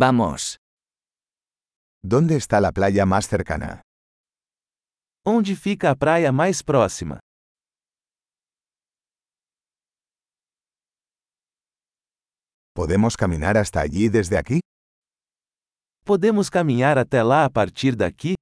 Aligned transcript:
Vamos. 0.00 0.56
¿Dónde 2.02 2.36
está 2.36 2.58
la 2.62 2.72
playa 2.72 3.04
más 3.04 3.28
cercana? 3.28 3.82
Onde 5.26 5.54
fica 5.54 5.90
a 5.90 5.94
praia 5.94 6.32
mais 6.32 6.62
próxima? 6.62 7.20
¿Podemos 12.74 13.14
caminar 13.14 13.58
hasta 13.58 13.82
allí 13.82 14.08
desde 14.08 14.38
aquí? 14.38 14.60
Podemos 16.06 16.48
caminhar 16.48 16.96
até 16.96 17.22
lá 17.22 17.44
a 17.44 17.50
partir 17.50 17.94
daqui? 17.94 18.36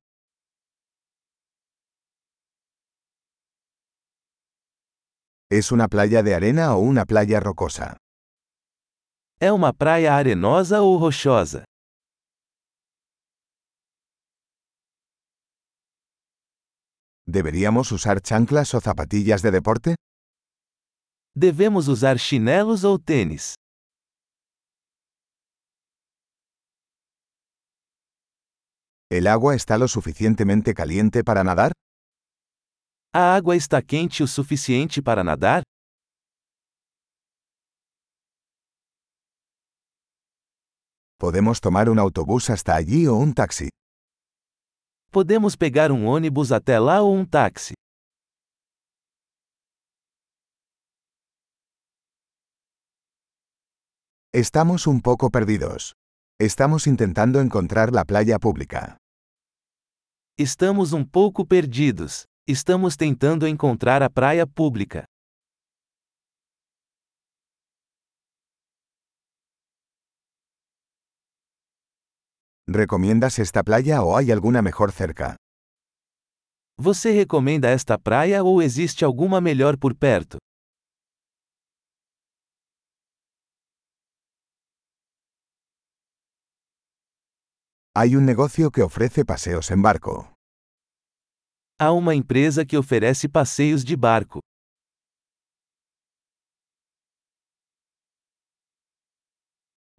¿Es 5.50 5.72
una 5.72 5.88
playa 5.88 6.22
de 6.22 6.36
arena 6.36 6.76
o 6.76 6.78
una 6.78 7.04
playa 7.04 7.40
rocosa? 7.40 7.96
É 9.40 9.52
uma 9.52 9.72
praia 9.72 10.12
arenosa 10.14 10.80
ou 10.80 10.96
rochosa? 10.96 11.62
¿Deberíamos 17.24 17.92
usar 17.92 18.18
chanclas 18.20 18.74
o 18.74 18.80
zapatillas 18.80 19.40
de 19.40 19.52
deporte? 19.52 19.94
Devemos 21.36 21.86
usar 21.86 22.18
chinelos 22.18 22.82
ou 22.82 22.98
tênis? 22.98 23.54
¿El 29.08 29.28
agua 29.28 29.54
está 29.54 29.78
lo 29.78 29.86
suficientemente 29.86 30.74
caliente 30.74 31.22
para 31.22 31.44
nadar? 31.44 31.70
A 33.14 33.36
água 33.36 33.54
está 33.54 33.80
quente 33.82 34.24
o 34.24 34.26
suficiente 34.26 35.00
para 35.00 35.22
nadar? 35.22 35.62
¿Podemos 41.20 41.60
tomar 41.60 41.88
un 41.90 41.98
autobús 41.98 42.48
hasta 42.48 42.76
allí 42.76 43.08
o 43.08 43.16
un 43.16 43.34
taxi? 43.34 43.70
Podemos 45.10 45.56
pegar 45.56 45.90
um 45.90 46.06
ônibus 46.06 46.52
até 46.52 46.78
lá 46.78 47.02
ou 47.02 47.12
um 47.12 47.24
táxi? 47.26 47.74
Estamos 54.32 54.86
un 54.86 55.00
poco 55.00 55.28
perdidos. 55.28 55.92
Estamos 56.40 56.86
intentando 56.86 57.40
encontrar 57.40 57.92
la 57.92 58.04
playa 58.04 58.38
pública. 58.38 58.96
Estamos 60.38 60.92
um 60.92 61.04
pouco 61.04 61.44
perdidos. 61.44 62.26
Estamos 62.46 62.96
tentando 62.96 63.48
encontrar 63.48 64.04
a 64.04 64.08
praia 64.08 64.46
pública. 64.46 65.04
¿Recomiendas 72.70 73.38
esta 73.38 73.62
playa 73.62 74.02
o 74.02 74.14
hay 74.14 74.30
alguna 74.30 74.60
mejor 74.60 74.92
cerca? 74.92 75.36
Você 76.78 77.12
recomenda 77.12 77.70
esta 77.70 77.96
praia 77.96 78.44
ou 78.44 78.60
existe 78.60 79.06
alguma 79.06 79.40
melhor 79.40 79.78
por 79.78 79.96
perto? 79.96 80.36
Hay 87.96 88.14
un 88.16 88.26
negocio 88.26 88.70
que 88.70 88.82
ofrece 88.82 89.24
paseos 89.24 89.70
en 89.70 89.80
barco. 89.80 90.34
Há 91.80 91.92
uma 91.92 92.14
empresa 92.14 92.66
que 92.66 92.76
oferece 92.76 93.30
passeios 93.30 93.82
de 93.82 93.96
barco. 93.96 94.40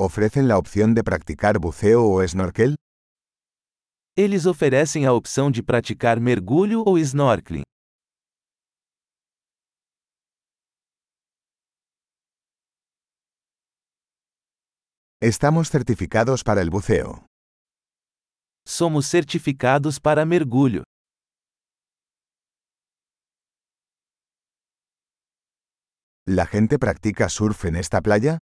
¿Ofrecen 0.02 0.48
la 0.48 0.58
opción 0.58 0.94
de 0.94 1.04
practicar 1.04 1.60
buceo 1.60 2.08
o 2.08 2.26
snorkel? 2.26 2.76
Eles 4.16 4.46
oferecem 4.46 5.06
a 5.06 5.12
opção 5.12 5.52
de 5.52 5.62
praticar 5.62 6.22
mergulho 6.22 6.84
ou 6.88 6.98
snorkeling. 6.98 7.64
Estamos 15.22 15.68
certificados 15.68 16.44
para 16.44 16.62
el 16.62 16.70
buceo. 16.70 17.26
Somos 18.66 19.06
certificados 19.06 20.00
para 20.00 20.26
mergulho. 20.26 20.84
¿La 26.26 26.46
gente 26.46 26.80
practica 26.80 27.28
surf 27.28 27.66
en 27.66 27.76
esta 27.76 28.00
playa? 28.00 28.40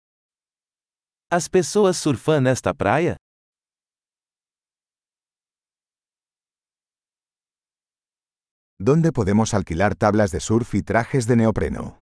As 1.33 1.47
pessoas 1.47 1.97
surfam 1.97 2.41
nesta 2.41 2.75
praia? 2.75 3.15
¿Dónde 8.81 9.13
podemos 9.13 9.55
alquilar 9.55 9.95
tablas 9.95 10.33
de 10.33 10.41
surf 10.41 10.75
y 10.75 10.83
trajes 10.83 11.29
de 11.29 11.37
neopreno? 11.37 12.01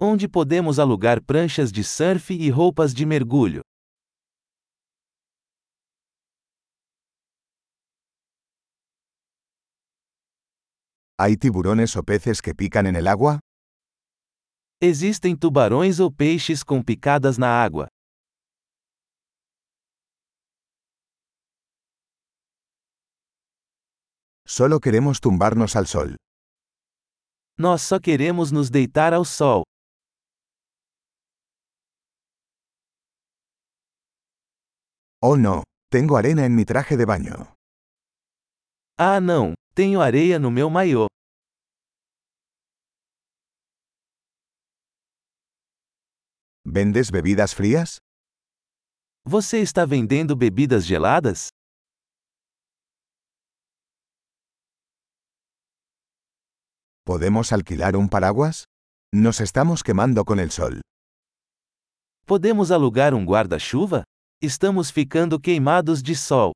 Onde 0.00 0.28
podemos 0.28 0.80
alugar 0.80 1.22
pranchas 1.22 1.70
de 1.70 1.84
surf 1.84 2.32
e 2.32 2.50
roupas 2.50 2.92
de 2.92 3.06
mergulho? 3.06 3.62
¿Hay 11.20 11.36
tiburones 11.36 11.96
o 11.96 12.02
peces 12.02 12.42
que 12.42 12.52
pican 12.52 12.88
en 12.88 12.96
el 12.96 13.06
agua? 13.06 13.38
Existem 14.80 15.34
tubarões 15.34 16.00
ou 16.00 16.12
peixes 16.12 16.62
com 16.62 16.82
picadas 16.82 17.38
na 17.38 17.48
água. 17.48 17.88
Solo 24.46 24.78
queremos 24.78 25.18
tumbarnos 25.18 25.76
al 25.76 25.86
sol. 25.86 26.14
Nós 27.58 27.80
só 27.80 27.98
queremos 27.98 28.52
nos 28.52 28.68
deitar 28.68 29.14
ao 29.14 29.24
sol. 29.24 29.62
Oh 35.22 35.38
no, 35.38 35.62
tengo 35.90 36.18
arena 36.18 36.44
en 36.44 36.54
mi 36.54 36.66
traje 36.66 36.98
de 36.98 37.06
baño. 37.06 37.54
Ah 38.98 39.20
não, 39.20 39.54
tenho 39.74 40.02
areia 40.02 40.38
no 40.38 40.50
meu 40.50 40.68
maiô. 40.68 41.06
¿Vendes 46.76 47.10
bebidas 47.10 47.54
frías? 47.54 48.00
Você 49.24 49.62
está 49.62 49.86
vendendo 49.86 50.36
bebidas 50.36 50.86
geladas? 50.86 51.48
¿Podemos 57.02 57.50
alquilar 57.52 57.96
un 57.96 58.10
paraguas? 58.10 58.64
Nos 59.10 59.40
estamos 59.40 59.82
quemando 59.82 60.26
con 60.26 60.38
el 60.38 60.50
sol. 60.50 60.82
Podemos 62.26 62.70
alugar 62.70 63.14
um 63.14 63.24
guarda-chuva? 63.24 64.04
Estamos 64.42 64.92
ficando 64.92 65.40
queimados 65.40 66.02
de 66.02 66.14
sol. 66.14 66.52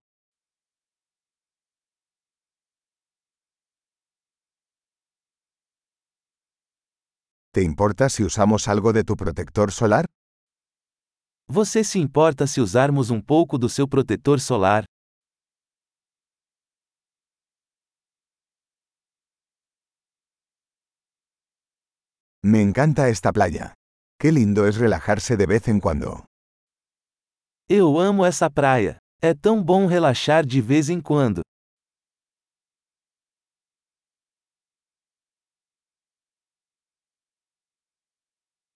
¿Te 7.53 7.65
importa 7.65 8.09
si 8.09 8.23
usamos 8.23 8.69
algo 8.69 8.93
de 8.93 9.03
tu 9.03 9.17
protector 9.17 9.73
solar? 9.73 10.05
Você 11.49 11.83
se 11.83 11.99
importa 11.99 12.47
se 12.47 12.61
usarmos 12.61 13.11
um 13.11 13.21
pouco 13.21 13.59
do 13.59 13.69
seu 13.69 13.89
protetor 13.89 14.39
solar? 14.39 14.85
Me 22.45 22.63
encanta 22.63 23.09
esta 23.09 23.33
playa. 23.33 23.75
Qué 24.21 24.31
lindo 24.31 24.69
es 24.69 24.77
relajarse 24.77 25.37
de 25.37 25.47
vez 25.47 25.67
en 25.67 25.81
cuando. 25.81 26.25
Eu 27.69 27.99
amo 27.99 28.25
essa 28.25 28.49
praia. 28.49 28.99
É 29.21 29.35
tão 29.35 29.61
bom 29.61 29.87
relaxar 29.89 30.47
de 30.47 30.61
vez 30.61 30.89
em 30.89 31.01
quando. 31.01 31.43